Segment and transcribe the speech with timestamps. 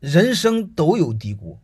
[0.00, 1.58] 人生都有低谷，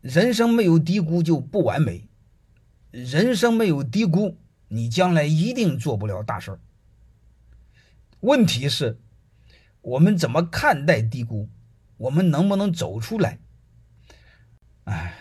[0.00, 2.06] 人生没有低谷就不完美，
[2.90, 4.36] 人生没有低谷，
[4.68, 6.60] 你将来一定做不了大事儿。
[8.20, 9.00] 问题是，
[9.80, 11.48] 我们怎么看待低谷？
[11.96, 13.38] 我们能不能走出来？
[14.84, 15.14] 哎，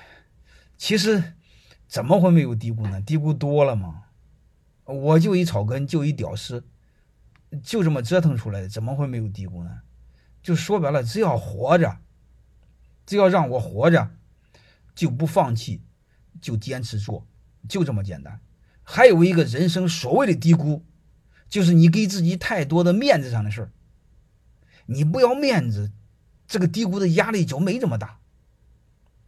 [0.78, 1.36] 其实
[1.88, 3.00] 怎么会没有低谷呢？
[3.00, 4.04] 低谷多了嘛？
[4.84, 6.66] 我就一草根，就一屌丝，
[7.64, 9.82] 就这么折腾出来的，怎么会没有低谷呢？
[10.44, 11.98] 就说白了，只要活着，
[13.06, 14.12] 只要让我活着，
[14.94, 15.82] 就不放弃，
[16.42, 17.26] 就坚持做，
[17.68, 18.42] 就这么简单。
[18.84, 20.84] 还有一个人生所谓的低谷，
[21.48, 23.72] 就是你给自己太多的面子上的事儿，
[24.86, 25.94] 你不要面子，
[26.46, 28.20] 这个低谷的压力就没这么大，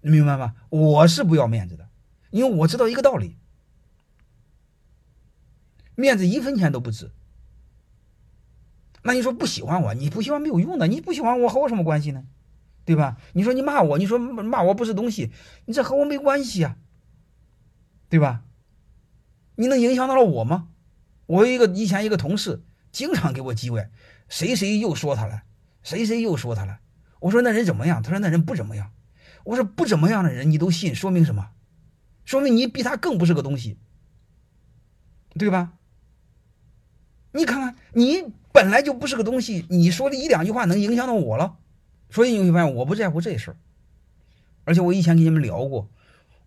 [0.02, 0.56] 你明白吗？
[0.70, 1.88] 我是不要面子的，
[2.30, 3.38] 因为我知道一个道理。
[5.96, 7.10] 面子一分钱都不值。
[9.06, 12.26] 那你说不喜欢我，你不喜欢没有用的，你不喜欢我和我什么关系呢？
[12.86, 13.18] 对吧？
[13.34, 15.32] 你说你骂我，你说骂我不是东西，
[15.66, 16.76] 你这和我没关系啊，
[18.10, 18.44] 对吧？
[19.56, 20.70] 你能影响到了我吗？
[21.28, 23.88] 我有一个以前一个同事，经常给我机会，
[24.28, 25.44] 谁谁又说他了，
[25.84, 26.80] 谁谁又说他了。
[27.20, 28.02] 我说那人怎么样？
[28.02, 28.92] 他说那人不怎么样。
[29.44, 31.52] 我说不怎么样的人你都信，说明什么？
[32.24, 33.78] 说明你比他更不是个东西，
[35.38, 35.74] 对吧？
[37.34, 41.58] 你看看，你本来就不是个东西，你说的一两句话能影响到我了，
[42.10, 43.58] 所以你会发现我不在乎这事儿。
[44.64, 45.90] 而且我以前跟你们聊过，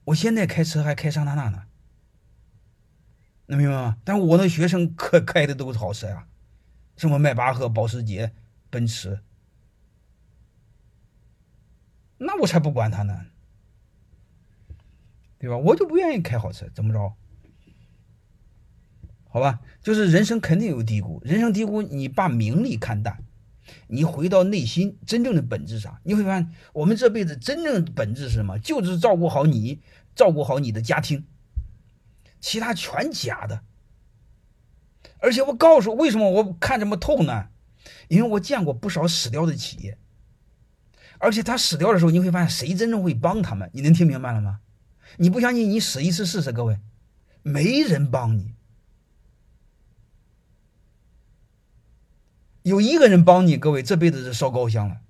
[0.05, 1.65] 我现在开车还开桑塔纳呢，
[3.45, 3.98] 能明白吗？
[4.05, 6.27] 但我那学生可开的都是好车呀，
[6.97, 8.33] 什么迈巴赫、保时捷、
[8.70, 9.20] 奔驰，
[12.17, 13.27] 那我才不管他呢，
[15.39, 15.59] 对吧？
[15.59, 17.12] 我就不愿意开好车，怎么着？
[19.39, 23.22] 好吧，就是人生肯定有低谷，人生低谷，你把名利看淡，
[23.86, 28.59] 你回到内心真正的本质上，你会发现，我们这辈子真正的本质是什么？
[28.59, 29.81] 就是照顾好你，
[30.16, 31.25] 照顾好你的家庭，
[32.41, 33.62] 其他全假的。
[35.21, 37.50] 而且我告诉，为什么我看这么透呢？
[38.09, 39.99] 因为我见过不少死掉的企业，
[41.19, 43.70] 而且他死掉的时候，你会发现谁真正会帮他们？
[43.72, 44.59] 你能听明白了吗？
[45.16, 46.81] 你不相信，你死一次试试，各位，
[47.44, 48.57] 没人帮你。
[52.69, 55.01] 有一个人帮你，各位这辈子是烧高香了。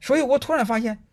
[0.00, 1.04] 所以我突然发现，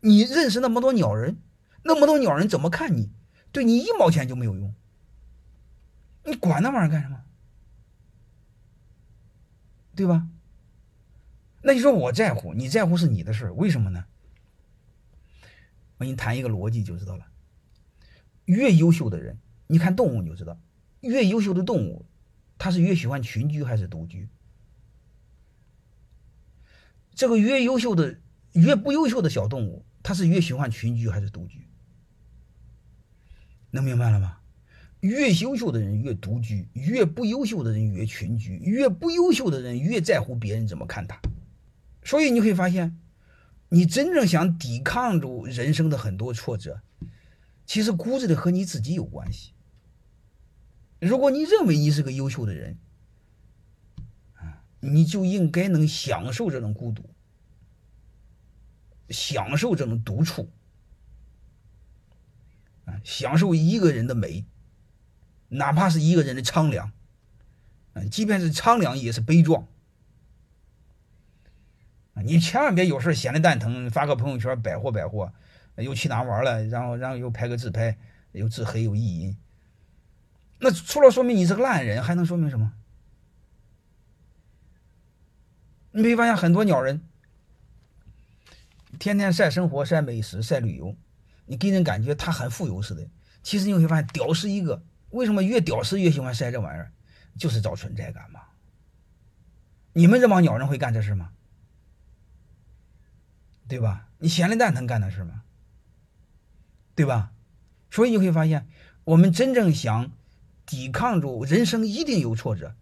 [0.00, 1.38] 你认识那么多鸟人，
[1.82, 3.10] 那么多鸟人怎么看你？
[3.50, 4.74] 对你一毛钱就没有用。
[6.24, 7.22] 你管那玩意儿干什么？
[9.96, 10.28] 对吧？
[11.62, 14.04] 那你说我在乎，你在乎是你的事儿，为什么呢？
[15.96, 17.24] 我给你谈一个逻辑就知道了。
[18.44, 19.38] 越优秀的人，
[19.68, 20.58] 你看动物你就知道，
[21.00, 22.04] 越优秀的动物。
[22.64, 24.26] 他是越喜欢群居还是独居？
[27.14, 28.18] 这个越优秀的、
[28.52, 31.68] 越不优秀的小动物，它是越喜欢群居还是独居？
[33.70, 34.38] 能明白了吗？
[35.00, 41.20] 越优秀的人越独居，越不优秀的人越群居，越不优秀的人越在乎别人怎么看他。
[42.02, 42.98] 所以你会发现，
[43.68, 46.80] 你真正想抵抗住人生的很多挫折，
[47.66, 49.52] 其实估计的和你自己有关系。
[51.04, 52.78] 如果你认为你是个优秀的人，
[54.36, 57.10] 啊，你就应该能享受这种孤独，
[59.10, 60.50] 享受这种独处，
[62.86, 64.46] 啊，享受一个人的美，
[65.48, 66.90] 哪怕是一个人的苍凉，
[67.92, 69.68] 啊，即便是苍凉也是悲壮，
[72.14, 75.34] 啊，你千万别有事闲的蛋疼，发个朋友圈摆货摆货，
[75.76, 77.98] 又去哪玩了，然后然后又拍个自拍，
[78.32, 79.36] 又自黑又意淫。
[80.58, 82.72] 那除了说明你是个烂人，还能说明什么？
[85.90, 87.06] 你没发现很多鸟人
[88.98, 90.96] 天天晒生活、晒美食、晒旅游，
[91.46, 93.06] 你给人感觉他很富有似的。
[93.42, 94.82] 其实你会发现，屌丝一个。
[95.10, 96.92] 为什么越屌丝越喜欢晒这玩意儿？
[97.38, 98.40] 就是找存在感嘛。
[99.92, 101.30] 你们这帮鸟人会干这事吗？
[103.68, 104.08] 对吧？
[104.18, 105.42] 你闲的蛋疼干的事吗？
[106.96, 107.32] 对吧？
[107.90, 108.66] 所以你会发现，
[109.04, 110.10] 我们真正想。
[110.66, 112.74] 抵抗住人生一定有挫折，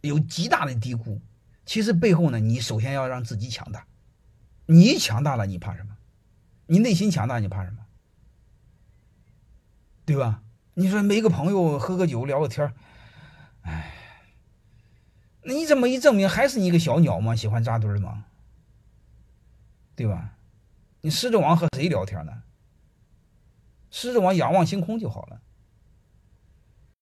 [0.00, 1.20] 有极大的低谷。
[1.66, 3.86] 其实背后呢，你首先要让自己强大。
[4.66, 5.96] 你强大了，你怕什么？
[6.66, 7.86] 你内心强大，你怕什么？
[10.04, 10.42] 对吧？
[10.74, 12.74] 你说没个朋友喝个酒聊个天
[13.62, 13.94] 哎，
[15.42, 17.36] 那你这么一证明，还是你一个小鸟吗？
[17.36, 18.26] 喜欢扎堆吗？
[19.94, 20.36] 对吧？
[21.00, 22.42] 你狮子王和谁聊天呢？
[23.90, 25.40] 狮子王仰望星空就好了。